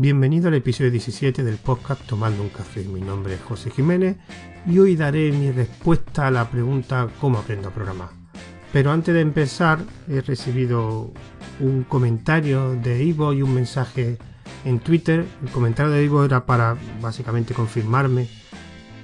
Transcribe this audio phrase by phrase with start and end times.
[0.00, 2.84] Bienvenido al episodio 17 del podcast Tomando un café.
[2.84, 4.16] Mi nombre es José Jiménez
[4.64, 8.10] y hoy daré mi respuesta a la pregunta ¿Cómo aprendo a programar?
[8.72, 11.12] Pero antes de empezar he recibido
[11.58, 14.18] un comentario de Ivo y un mensaje
[14.64, 15.26] en Twitter.
[15.42, 18.28] El comentario de Ivo era para básicamente confirmarme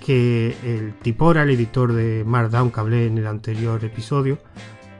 [0.06, 4.38] que el Tipora, el editor de Markdown que hablé en el anterior episodio,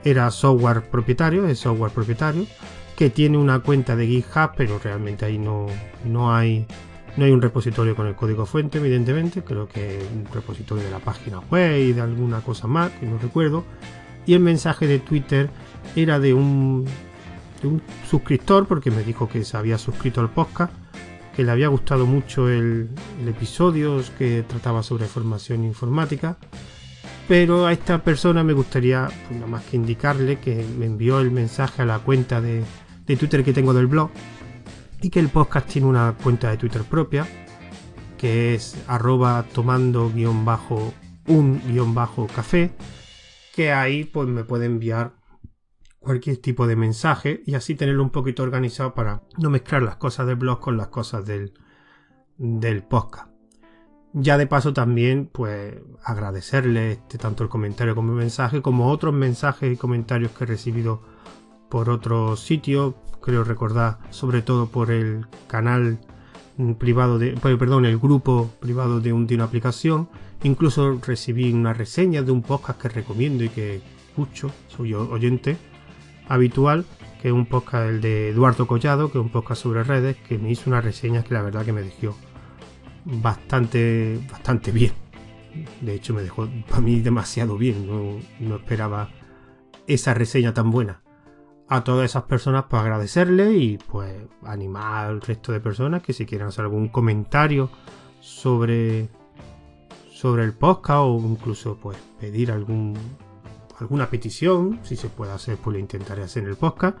[0.03, 2.45] era software propietario, es software propietario
[2.95, 5.67] que tiene una cuenta de GitHub, pero realmente ahí no,
[6.05, 6.65] no, hay,
[7.17, 9.43] no hay un repositorio con el código fuente, evidentemente.
[9.43, 13.17] Creo que un repositorio de la página web y de alguna cosa más, que no
[13.17, 13.65] recuerdo.
[14.25, 15.49] Y el mensaje de Twitter
[15.95, 16.85] era de un,
[17.61, 20.73] de un suscriptor, porque me dijo que se había suscrito al podcast,
[21.35, 22.89] que le había gustado mucho el,
[23.21, 26.37] el episodio que trataba sobre formación informática.
[27.27, 31.31] Pero a esta persona me gustaría, pues, nada más que indicarle que me envió el
[31.31, 32.63] mensaje a la cuenta de,
[33.05, 34.09] de Twitter que tengo del blog
[35.01, 37.27] y que el podcast tiene una cuenta de Twitter propia
[38.17, 40.93] que es arroba tomando guion bajo
[41.27, 42.71] un guion bajo café
[43.53, 45.15] que ahí pues me puede enviar
[46.05, 50.27] cualquier tipo de mensaje y así tenerlo un poquito organizado para no mezclar las cosas
[50.27, 51.53] del blog con las cosas del,
[52.87, 53.29] podcast.
[54.13, 59.13] Ya de paso también pues agradecerle este, tanto el comentario como el mensaje como otros
[59.13, 61.01] mensajes y comentarios que he recibido
[61.69, 65.99] por otro sitio, creo recordar, sobre todo por el canal
[66.77, 70.07] privado de, perdón, el grupo privado de, un, una aplicación.
[70.43, 75.57] Incluso recibí una reseña de un podcast que recomiendo y que escucho, soy oyente
[76.27, 76.85] habitual,
[77.21, 80.37] que es un podcast el de Eduardo Collado, que es un podcast sobre redes, que
[80.37, 82.15] me hizo una reseña que la verdad que me dejó
[83.05, 84.93] bastante, bastante bien.
[85.81, 88.19] De hecho, me dejó para mí demasiado bien.
[88.39, 89.09] No esperaba
[89.87, 91.04] esa reseña tan buena
[91.67, 94.13] a todas esas personas pues agradecerle y pues
[94.43, 97.69] animar al resto de personas que si quieren hacer algún comentario
[98.19, 99.09] sobre
[100.11, 102.97] sobre el podcast o incluso pues pedir algún
[103.79, 106.97] alguna petición si se puede hacer pues lo intentaré hacer en el podcast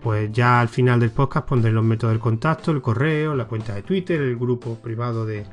[0.00, 3.74] pues ya al final del podcast pondré los métodos de contacto el correo la cuenta
[3.74, 5.46] de twitter el grupo privado de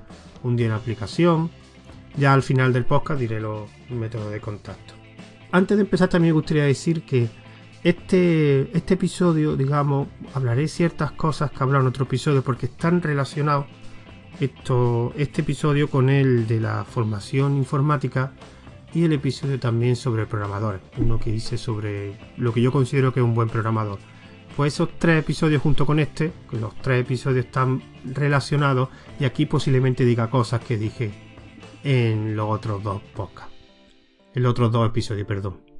[0.43, 1.49] un día en aplicación.
[2.15, 4.93] Ya al final del podcast diré los métodos de contacto.
[5.51, 7.27] Antes de empezar también me gustaría decir que
[7.83, 13.65] este, este episodio, digamos, hablaré ciertas cosas que hablo en otro episodio porque están relacionados
[14.39, 18.33] esto, este episodio con el de la formación informática
[18.93, 23.19] y el episodio también sobre programadores, uno que hice sobre lo que yo considero que
[23.19, 23.99] es un buen programador.
[24.55, 28.89] Pues esos tres episodios junto con este, que los tres episodios están relacionados
[29.19, 31.11] y aquí posiblemente diga cosas que dije
[31.83, 33.53] en los otros dos podcasts.
[34.35, 35.72] En los otros dos episodios, perdón.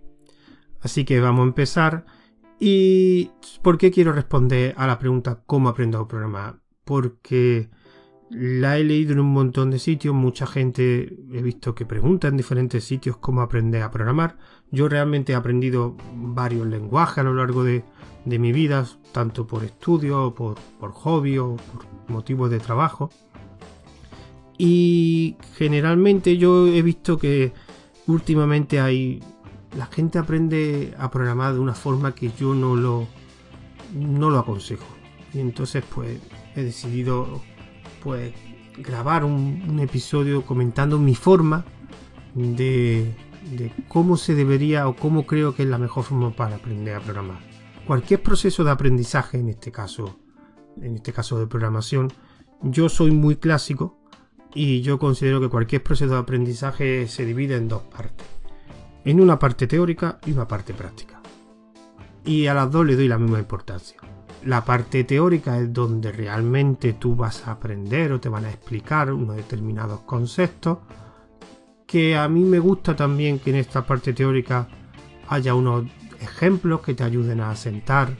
[0.84, 2.06] Así que vamos a empezar.
[2.60, 6.60] ¿Y por qué quiero responder a la pregunta cómo aprendo a programar?
[6.84, 7.70] Porque
[8.30, 12.38] la he leído en un montón de sitios, mucha gente he visto que pregunta en
[12.38, 14.38] diferentes sitios cómo aprender a programar.
[14.72, 17.84] Yo realmente he aprendido varios lenguajes a lo largo de,
[18.26, 23.10] mi vida, tanto por estudio, por, por hobby o por motivos de trabajo.
[24.58, 27.54] Y generalmente yo he visto que
[28.08, 29.22] últimamente hay
[29.78, 33.08] la gente aprende a programar de una forma que yo no lo,
[33.94, 34.86] no lo aconsejo.
[35.34, 36.20] Y entonces pues
[36.56, 37.42] he decidido
[38.04, 38.34] pues
[38.78, 41.66] grabar un, episodio comentando mi forma
[42.36, 43.14] de,
[43.52, 47.00] de, cómo se debería o cómo creo que es la mejor forma para aprender a
[47.00, 47.40] programar.
[47.88, 50.20] Cualquier proceso de aprendizaje, en este caso,
[50.82, 52.12] en este caso de programación,
[52.62, 54.00] yo soy muy clásico
[54.54, 58.33] y yo considero que cualquier proceso de aprendizaje se divide en dos partes
[59.06, 61.22] en una parte teórica y una parte práctica.
[62.26, 63.98] Y a las dos le doy la misma importancia.
[64.46, 69.12] La parte teórica es donde realmente tú vas a aprender o te van a explicar
[69.12, 70.80] unos determinados conceptos.
[71.86, 74.68] Que a mí me gusta también que en esta parte teórica
[75.28, 75.86] haya unos
[76.20, 78.16] ejemplos que te ayuden a asentar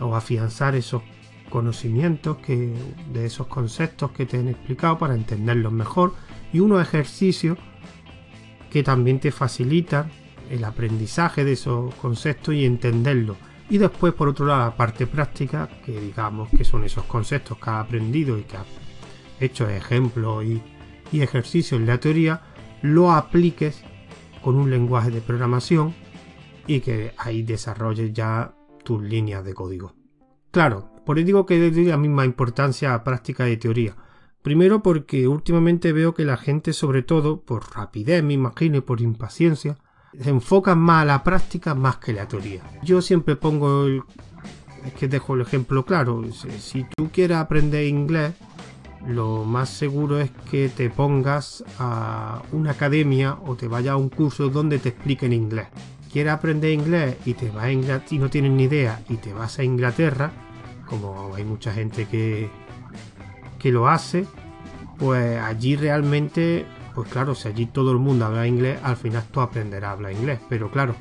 [0.00, 1.02] o afianzar esos
[1.50, 2.72] conocimientos que,
[3.12, 6.14] de esos conceptos que te han explicado para entenderlos mejor
[6.52, 7.58] y unos ejercicios
[8.70, 10.08] que también te facilita
[10.48, 13.36] el aprendizaje de esos conceptos y entenderlos.
[13.68, 17.70] Y después, por otro lado, la parte práctica, que digamos que son esos conceptos que
[17.70, 18.66] has aprendido y que has
[19.38, 20.62] hecho ejemplos y,
[21.12, 22.42] ejercicios en la teoría,
[22.82, 23.82] lo apliques
[24.42, 25.94] con un lenguaje de programación
[26.66, 29.94] y que ahí desarrolles ya tus líneas de código.
[30.50, 33.96] Claro, por eso digo que doy la misma importancia a práctica y teoría
[34.42, 39.00] Primero porque últimamente veo que la gente, sobre todo por rapidez, me imagino, y por
[39.00, 39.76] impaciencia,
[40.18, 42.62] se enfoca más a la práctica más que la teoría.
[42.82, 43.86] Yo siempre pongo
[44.84, 46.22] es que dejo el ejemplo claro.
[46.32, 48.32] Si tú quieres aprender inglés,
[49.06, 54.08] lo más seguro es que te pongas a una academia o te vayas a un
[54.08, 55.68] curso donde te expliquen inglés.
[56.12, 59.58] Quieres aprender inglés y te vas a y no tienes ni idea y te vas
[59.58, 60.32] a Inglaterra,
[60.86, 62.50] como hay mucha gente que,
[63.60, 64.26] que lo hace,
[64.98, 69.40] pues allí realmente, pues claro, si allí todo el mundo habla inglés, al final tú
[69.40, 70.40] aprenderás a hablar inglés.
[70.48, 70.96] Pero claro,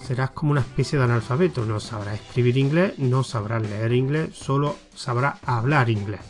[0.00, 4.76] serás como una especie de analfabeto, no sabrás escribir inglés, no sabrás leer inglés, solo
[4.94, 6.20] sabrás hablar inglés.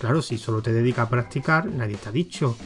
[0.00, 2.56] Claro, si solo te dedicas a practicar, nadie te ha dicho,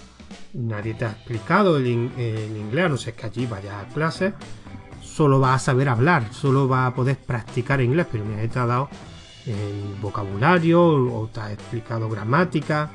[0.53, 4.35] nadie te ha explicado el, inglés, no sé que allí vayas a clases,
[5.01, 8.67] solo vas a saber hablar, solo vas a poder practicar inglés, pero nadie te ha
[8.67, 8.89] dado
[9.47, 12.91] el vocabulario, o te ha explicado gramática,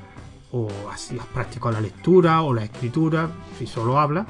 [0.52, 4.28] o así has practicado la lectura o la escritura, si solo hablas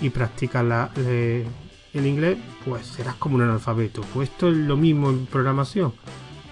[0.00, 4.02] y practicas el inglés, pues serás como un analfabeto.
[4.14, 5.92] Pues esto es lo mismo en programación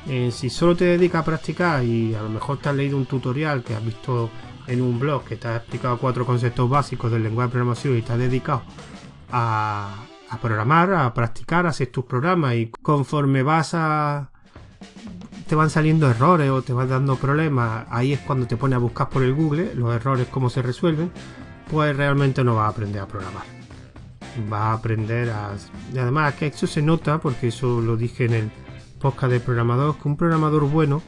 [0.09, 3.07] eh, si solo te dedicas a practicar y a lo mejor te has leído un
[3.07, 4.31] tutorial que has visto
[4.69, 8.03] en un blog que te ha explicado cuatro conceptos básicos del lenguaje de programación y
[8.03, 8.63] te has dedicado
[9.33, 10.07] a,
[10.41, 14.31] programar, a practicar, a hacer tus programas y conforme vas a
[15.47, 18.81] te van saliendo errores o te van dando problemas, ahí es cuando te pones a
[18.81, 21.11] buscar por el Google los errores, cómo se resuelven,
[21.71, 23.45] pues realmente no vas a aprender a programar.
[24.49, 25.55] Vas a aprender a...
[25.95, 28.51] Y además que eso se nota, porque eso lo dije en el,
[28.99, 31.03] podcast de programador, que un programador bueno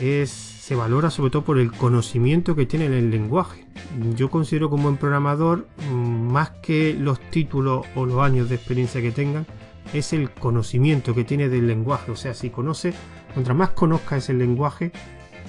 [0.00, 3.66] es, se valora sobre todo por el conocimiento que tiene en el lenguaje.
[4.14, 8.56] Yo considero que un buen programador, mm, más que los títulos o los años de
[8.56, 9.46] experiencia que tengan,
[9.92, 12.12] es el conocimiento que tiene del lenguaje.
[12.12, 12.94] O sea, si conoce,
[13.34, 14.92] mientras más conozca ese lenguaje,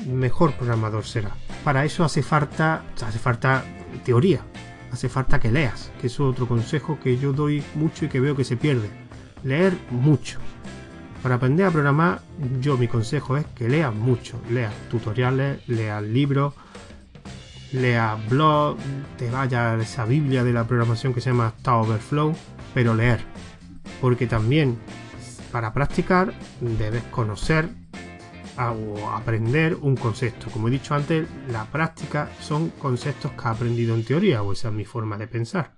[0.08, 1.32] mejor programador será.
[1.64, 3.64] Para eso hace falta, hace falta
[4.04, 4.42] teoría,
[4.92, 8.36] hace falta que leas, que es otro consejo que yo doy mucho y que veo
[8.36, 8.90] que se pierde.
[9.44, 10.40] Leer mucho.
[11.22, 12.22] Para aprender a programar,
[12.60, 16.54] yo mi consejo es que leas mucho, leas tutoriales, leas libros,
[17.72, 18.84] leas blogs,
[19.18, 22.36] te vayas a esa Biblia de la programación que se llama Stack Overflow,
[22.74, 23.22] pero leer.
[24.04, 24.80] Porque también
[25.54, 27.70] para practicar debes conocer
[28.58, 30.52] o aprender un concepto.
[30.52, 34.68] Como he dicho antes, la práctica son conceptos que has aprendido en teoría, o esa
[34.68, 35.78] es mi forma de pensar.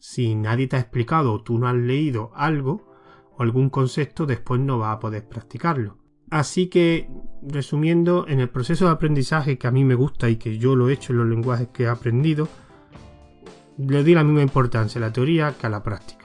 [0.00, 2.92] Si nadie te ha explicado o tú no has leído algo,
[3.36, 5.98] o algún concepto, después no va a poder practicarlo.
[6.30, 7.08] Así que,
[7.40, 10.88] resumiendo, en el proceso de aprendizaje que a mí me gusta y que yo lo
[10.88, 12.48] he hecho en los lenguajes que he aprendido,
[13.78, 16.23] le doy la misma importancia a la teoría que a la práctica.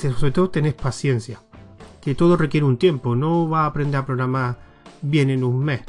[0.00, 1.40] Sobre todo tenés paciencia,
[2.00, 4.58] que todo requiere un tiempo, no va a aprender a programar
[5.02, 5.82] bien en un mes,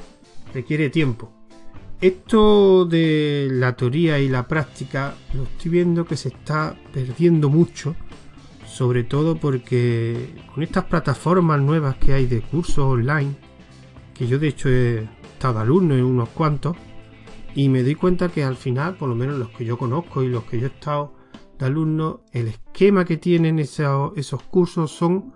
[0.53, 1.31] requiere tiempo.
[1.99, 7.95] Esto de la teoría y la práctica lo estoy viendo que se está perdiendo mucho
[8.71, 13.35] sobre todo porque con estas plataformas nuevas que hay de cursos online,
[14.13, 16.77] que yo de hecho he estado alumno en unos cuantos,
[17.53, 20.29] y me doy cuenta que al final, por lo menos los que yo conozco y
[20.29, 21.13] los que yo he estado
[21.61, 25.31] de alumno, el esquema que tienen esos, esos cursos son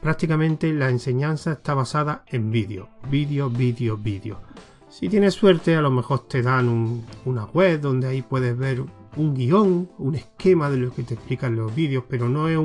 [0.00, 4.40] prácticamente la enseñanza está basada en vídeo, vídeo, vídeo, vídeo.
[4.88, 8.82] Si tienes suerte, a lo mejor te dan una web donde ahí puedes ver
[9.16, 12.58] un guion, un esquema de lo que te explican los vídeos, pero no es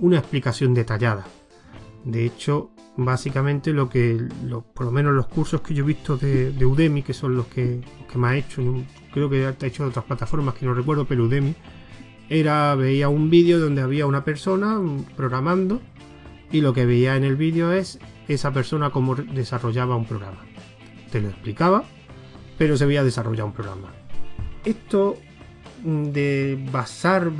[0.00, 1.24] una explicación detallada.
[2.04, 4.28] De hecho, básicamente lo que,
[4.74, 7.80] por lo menos los cursos que yo he visto de, Udemy, que son los que,
[8.10, 8.62] que más he hecho,
[9.10, 11.54] creo que ha hecho otras plataformas que no recuerdo, pero Udemy,
[12.30, 14.80] era, veía un vídeo donde había una persona
[15.16, 15.80] programando
[16.50, 20.38] y lo que veía en el vídeo es esa persona cómo desarrollaba un programa.
[21.10, 21.84] Te lo explicaba,
[22.56, 23.88] pero se veía desarrollar un programa.
[24.64, 25.16] Esto
[25.84, 27.32] de basar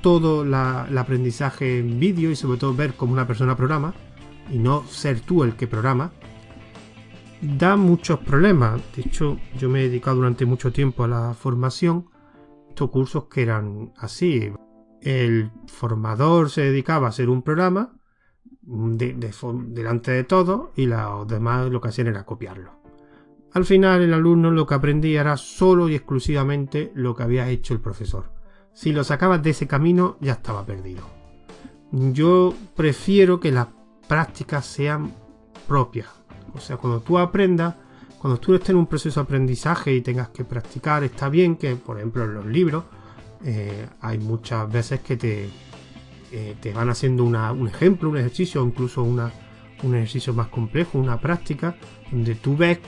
[0.00, 3.94] todo el aprendizaje en vídeo y sobre todo ver cómo una persona programa
[4.50, 6.12] y no ser tú el que programa,
[7.42, 8.80] da muchos problemas.
[8.96, 12.06] De hecho, yo me he dedicado durante mucho tiempo a la formación.
[12.74, 14.52] Estos cursos que eran así.
[15.00, 17.94] El formador se dedicaba a hacer un programa
[18.62, 22.72] delante de todo y los demás lo que hacían era copiarlo.
[23.52, 27.74] Al final el alumno lo que aprendía era solo y exclusivamente lo que había hecho
[27.74, 28.32] el profesor.
[28.72, 31.04] Si lo sacabas de ese camino ya estaba perdido.
[31.92, 33.68] Yo prefiero que las
[34.08, 35.12] prácticas sean
[35.68, 36.08] propias.
[36.54, 37.76] O sea, cuando tú aprendas,
[38.24, 41.76] cuando tú estés en un proceso de aprendizaje y tengas que practicar, está bien que,
[41.76, 42.84] por ejemplo, en los libros
[43.44, 45.50] eh, hay muchas veces que te,
[46.32, 49.30] eh, te van haciendo un ejemplo, un ejercicio o incluso un
[49.94, 51.76] ejercicio más complejo, una práctica,
[52.10, 52.78] donde tú ves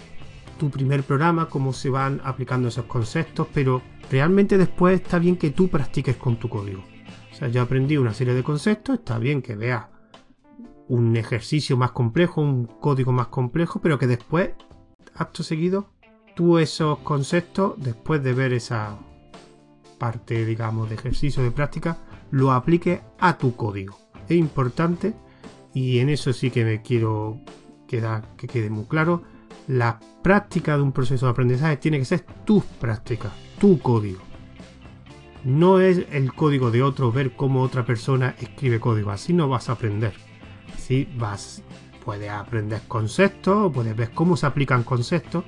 [0.58, 5.50] tu primer programa, cómo se van aplicando esos conceptos, pero realmente después está bien que
[5.50, 6.82] tú practiques con tu código.
[7.30, 9.84] O sea, yo aprendí una serie de conceptos, está bien que veas
[10.88, 14.52] un ejercicio más complejo, un código más complejo, pero que después,
[15.16, 15.90] acto seguido,
[16.34, 18.98] tú esos conceptos, después de ver esa
[19.98, 21.98] parte, digamos, de ejercicio de práctica,
[22.30, 23.98] lo apliques a tu código.
[24.28, 25.14] Es importante
[25.72, 27.40] y en eso sí que me quiero
[27.86, 29.22] que quede muy claro.
[29.68, 34.20] La práctica de un proceso de aprendizaje tiene que ser tus prácticas, tu código.
[35.44, 39.10] No es el código de otro, ver cómo otra persona escribe código.
[39.10, 40.14] Así no vas a aprender.
[40.74, 41.62] Así vas,
[42.06, 45.42] puedes aprender conceptos, puedes ver cómo se aplican conceptos,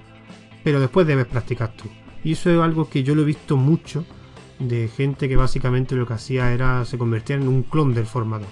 [0.64, 1.88] pero después debes practicar tú.
[2.24, 4.04] Y eso es algo que yo lo he visto mucho
[4.58, 8.48] de gente que básicamente lo que hacía era se convertía en un clon del formador.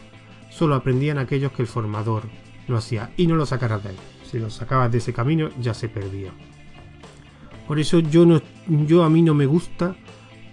[0.51, 2.23] Solo aprendían aquellos que el formador
[2.69, 3.97] lo hacía y no lo sacaras de él.
[4.31, 6.31] Si lo sacabas de ese camino ya se perdía.
[7.67, 9.97] Por eso yo no yo a mí no me gusta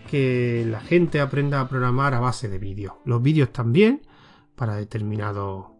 [0.09, 2.95] que la gente aprenda a programar a base de vídeos.
[3.05, 4.01] Los vídeos también
[4.55, 5.72] para determinados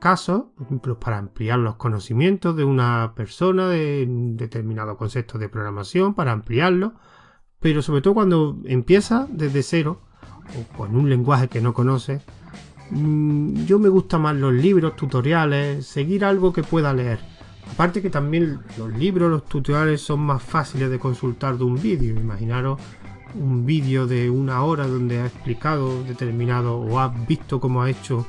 [0.00, 6.14] casos, por ejemplo, para ampliar los conocimientos de una persona de determinado concepto de programación,
[6.14, 6.94] para ampliarlo,
[7.60, 10.00] pero sobre todo cuando empieza desde cero
[10.58, 12.22] o con un lenguaje que no conoce,
[12.90, 17.20] mm, yo me gusta más los libros, tutoriales, seguir algo que pueda leer.
[17.72, 22.18] Aparte que también los libros, los tutoriales son más fáciles de consultar de un vídeo.
[22.18, 22.80] Imaginaros
[23.34, 28.26] un vídeo de una hora donde ha explicado determinado o ha visto cómo ha hecho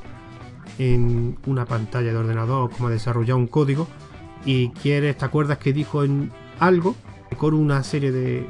[0.78, 3.86] en una pantalla de ordenador, cómo ha desarrollado un código
[4.44, 6.94] y quieres, te acuerdas que dijo en algo
[7.36, 8.46] con una serie de,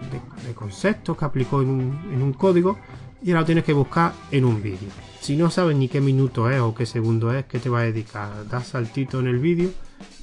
[0.55, 2.79] conceptos que aplicó en un, código
[3.23, 4.89] y ahora lo tienes que buscar en un vídeo.
[5.21, 7.83] Si no sabes ni qué minuto es o qué segundo es, ¿qué te va a
[7.85, 8.49] dedicar?
[8.49, 9.71] Das saltito en el vídeo.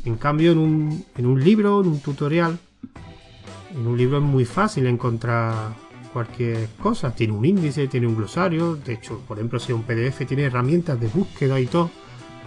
[0.04, 2.60] En cambio, en un, en un libro, en un tutorial,
[3.72, 5.74] en un libro es muy fácil encontrar
[6.14, 7.14] cualquier cosa.
[7.14, 8.76] Tiene un índice, tiene un glosario.
[8.76, 11.90] De hecho, por ejemplo, si es un PDF, tiene herramientas de búsqueda y todo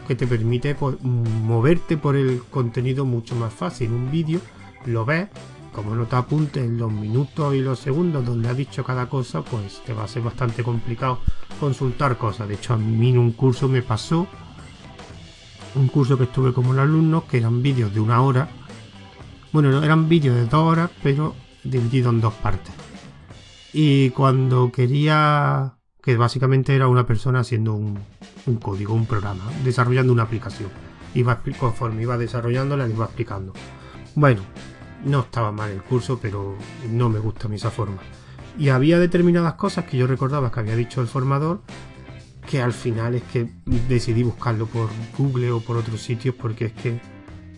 [0.07, 3.93] que te permite pues, moverte por el contenido mucho más fácil.
[3.93, 4.41] Un vídeo
[4.87, 5.29] lo ves
[5.73, 9.81] como no te apuntes los minutos y los segundos donde ha dicho cada cosa, pues
[9.85, 11.21] te va a ser bastante complicado
[11.59, 12.49] consultar cosas.
[12.49, 14.27] De hecho, a mí en un curso me pasó,
[15.75, 18.49] un curso que estuve como alumno, que eran vídeos de una hora.
[19.51, 22.73] Bueno, eran vídeos de dos horas, pero dividido en dos partes.
[23.73, 27.99] Y cuando quería, que básicamente era una persona haciendo un,
[28.61, 30.71] código, un programa, desarrollando una aplicación.
[31.15, 33.53] Iba, conforme iba desarrollándola, le iba explicando.
[34.15, 34.43] Bueno,
[35.05, 36.57] no estaba mal el curso, pero
[36.91, 37.99] no me gusta a mí esa forma.
[38.59, 41.63] Y había determinadas cosas que yo recordaba que había dicho el formador,
[42.49, 43.51] que al final es que
[43.89, 47.01] decidí buscarlo por Google o por otros sitios, porque es que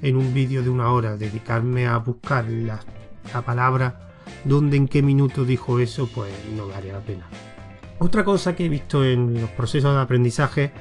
[0.02, 2.80] en un vídeo de una hora dedicarme a buscar la,
[3.44, 4.13] palabra,
[4.44, 7.26] dónde, en qué minuto dijo eso, pues no haría la pena.
[7.98, 10.72] Otra cosa que he visto en los procesos de aprendizaje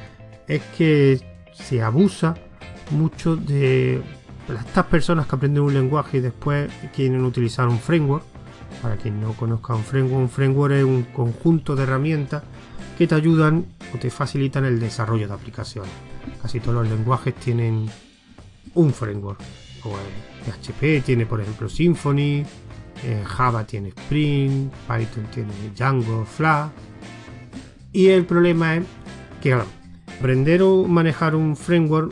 [0.47, 1.21] es que
[1.53, 2.35] se abusa
[2.91, 4.01] mucho de
[4.49, 8.23] estas personas que aprenden un lenguaje y después quieren utilizar un framework,
[8.81, 12.43] para quien no conozca un framework, un framework es un conjunto de herramientas
[12.97, 15.91] que te ayudan o te facilitan el desarrollo de aplicaciones.
[16.41, 17.89] Casi todos los lenguajes tienen
[18.73, 19.39] un framework.
[20.45, 22.43] PHP tiene, por ejemplo, Symfony,
[23.25, 26.71] Java tiene Spring, Python tiene Django, Flash.
[27.91, 28.85] Y el problema es
[29.41, 32.11] que aprender o manejar un framework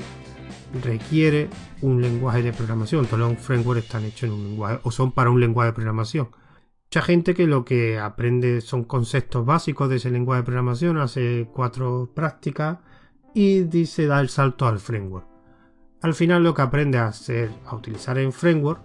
[0.83, 1.49] requiere
[1.81, 3.05] un lenguaje de programación.
[3.05, 6.29] Todos los frameworks están hechos en un lenguaje o son para un lenguaje de programación.
[6.85, 11.47] Mucha gente que lo que aprende son conceptos básicos de ese lenguaje de programación, hace
[11.53, 12.79] cuatro prácticas
[13.33, 15.25] y dice da el salto al framework.
[16.01, 18.81] Al final lo que aprende a hacer, a utilizar el framework,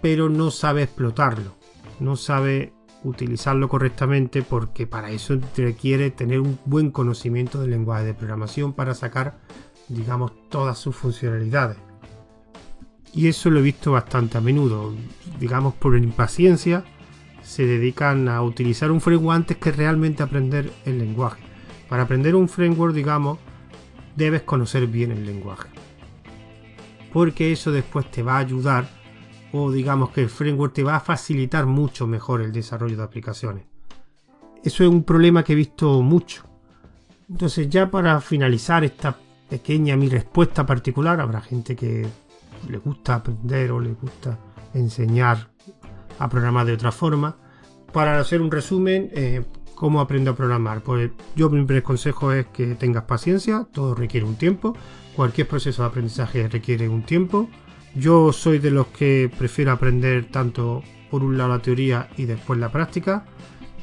[0.00, 1.54] pero no sabe explotarlo,
[2.00, 2.72] no sabe
[3.04, 8.94] utilizarlo correctamente porque para eso requiere tener un buen conocimiento del lenguaje de programación para
[8.94, 9.38] sacar
[9.88, 11.76] digamos, todas sus funcionalidades.
[13.14, 14.94] Y eso lo he visto bastante a menudo.
[15.40, 16.84] Digamos, por impaciencia,
[17.42, 21.42] se dedican a utilizar un framework antes que realmente aprender el lenguaje.
[21.88, 23.38] Para aprender un framework, digamos,
[24.14, 25.68] debes conocer bien el lenguaje.
[27.12, 28.88] Porque eso después te va a ayudar,
[29.52, 33.64] o digamos que el framework te va a facilitar mucho mejor el desarrollo de aplicaciones.
[34.62, 36.44] Eso es un problema que he visto mucho.
[37.28, 39.16] Entonces ya para finalizar esta
[39.48, 41.20] pequeña mi respuesta particular.
[41.20, 42.06] Habrá gente que
[42.68, 44.38] le gusta aprender o le gusta
[44.74, 45.48] enseñar
[46.18, 47.36] a programar de otra forma.
[47.92, 50.82] Para hacer un resumen, eh, ¿cómo aprendo a programar?
[50.82, 54.76] Pues yo mi primer consejo es que tengas paciencia, todo requiere un tiempo,
[55.16, 57.48] cualquier proceso de aprendizaje requiere un tiempo.
[57.98, 62.60] Yo soy de los que prefiero aprender tanto por un lado la teoría y después
[62.60, 63.24] la práctica.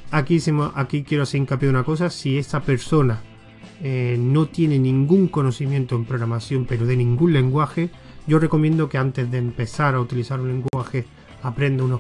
[0.10, 0.40] Aquí,
[1.04, 3.22] quiero hacer hincapié en una cosa, si esa persona
[3.84, 7.90] eh, no tiene ningún conocimiento en programación, pero de ningún lenguaje,
[8.26, 11.06] yo recomiendo que antes de empezar a utilizar un lenguaje
[11.44, 12.00] aprenda unos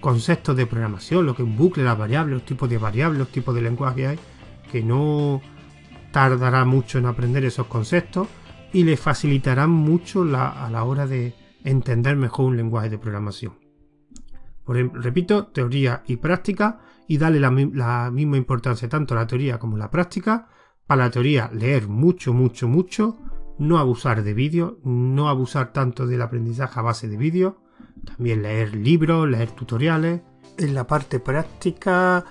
[0.00, 3.32] conceptos de programación, lo que es un bucle, las variables, los tipos de variables, los
[3.32, 4.18] tipos de lenguaje hay,
[4.70, 5.42] que no
[6.12, 8.28] tardará mucho en aprender esos conceptos
[8.72, 13.54] y le facilitarán mucho a la hora de entender mejor un lenguaje de programación.
[14.66, 19.76] Repito, teoría y práctica y darle la, la, misma importancia tanto a la teoría como
[19.76, 20.48] a la práctica.
[20.86, 23.18] Para la teoría, leer mucho, mucho, mucho,
[23.58, 27.54] no abusar de vídeos, no abusar tanto del aprendizaje a base de vídeos,
[28.04, 30.22] también leer libros, leer tutoriales.
[30.58, 32.24] En la parte práctica,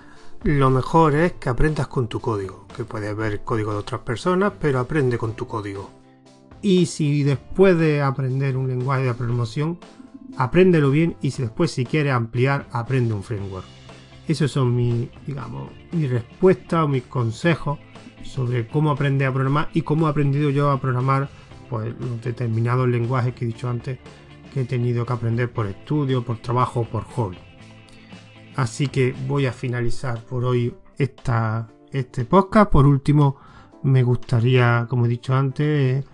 [0.44, 4.54] lo mejor es que aprendas con tu código, que puedes ver código de otras personas,
[4.60, 6.01] pero aprende con tu código.
[6.62, 9.80] Y si después de aprender un lenguaje de programación,
[10.38, 13.66] apréndelo bien y si después si quieres ampliar, aprende un framework.
[14.28, 17.80] Esos son mis, digamos, mi respuesta o mis consejos
[18.24, 21.30] sobre cómo aprender a programar y cómo he aprendido yo a programar
[21.70, 24.00] pues, los determinados lenguajes que he dicho antes
[24.54, 27.38] que he tenido que aprender por estudio, por trabajo o por hobby.
[28.56, 32.70] Así que voy a finalizar por hoy esta, este podcast.
[32.70, 33.38] Por último,
[33.84, 36.06] me gustaría, como he dicho antes,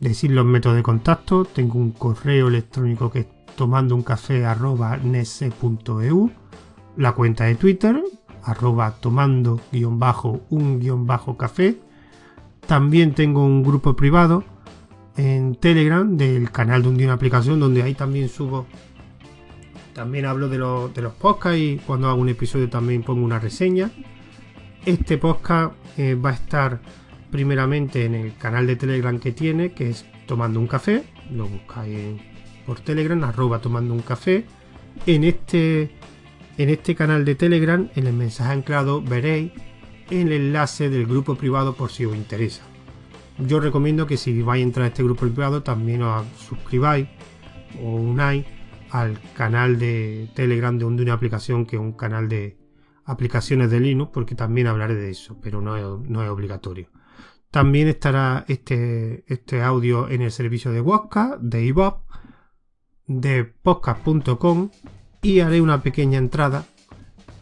[0.00, 1.44] decir los métodos de contacto.
[1.44, 3.26] Tengo un correo electrónico que es
[3.56, 4.44] tomando un café
[6.96, 8.02] la cuenta de Twitter
[8.46, 11.76] arroba tomando guion bajo un guion bajo café.
[12.66, 14.44] También tengo un grupo privado
[15.16, 18.66] en Telegram del canal de una aplicación donde ahí también subo.
[19.94, 20.58] También hablo de,
[20.94, 23.90] de los podcasts y cuando hago un episodio también pongo una reseña.
[24.84, 26.80] Este podcast eh, va a estar
[27.36, 31.04] primeramente en el canal de Telegram que tiene, que es Tomando un Café.
[31.30, 32.18] Lo buscáis
[32.64, 34.46] por Telegram, arroba Tomando un Café.
[35.04, 35.90] En este,
[36.56, 39.52] en este canal de Telegram, en el mensaje anclado, veréis
[40.10, 42.62] el enlace del grupo privado por si os interesa.
[43.38, 47.06] Yo recomiendo que si vais a entrar a este grupo privado también os suscribáis
[47.82, 48.46] o unáis
[48.88, 52.56] al canal de Telegram de una aplicación que es un canal de
[53.04, 56.95] aplicaciones de Linux porque también hablaré de eso, pero no no es obligatorio.
[57.56, 62.02] También estará este, este audio en el servicio de Wodka, de iVoox,
[63.06, 64.68] de podcast.com
[65.22, 66.66] y haré una pequeña entrada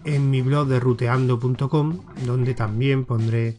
[0.04, 3.56] en mi blog de ruteando.com donde también pondré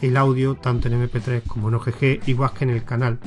[0.00, 3.18] el audio tanto en MP3 como en OGG, igual que en el canal.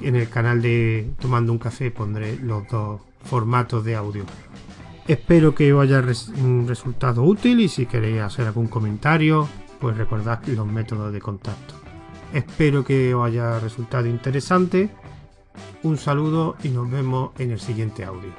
[0.00, 4.24] En el canal de Tomando un Café pondré los dos formatos de audio.
[5.06, 9.46] Espero que os haya resultado útil y si queréis hacer algún comentario,
[9.78, 11.89] pues recordad los métodos de contacto.
[12.32, 14.88] Espero que os haya resultado interesante.
[15.82, 18.32] Un saludo y nos vemos en el siguiente audio.